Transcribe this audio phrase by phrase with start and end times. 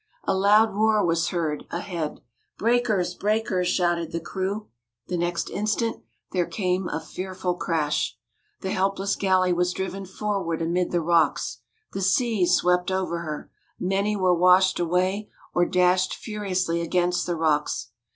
[0.23, 2.21] A loud roar was heard ahead.
[2.57, 3.13] "Breakers!
[3.13, 4.67] breakers!" shouted the crew.
[5.05, 8.17] The next instant there came a fearful crash.
[8.61, 11.59] The helpless galley was driven forward amid the rocks.
[11.93, 13.51] The seas swept over her.
[13.79, 17.91] Many were washed away, or dashed furiously against the rocks.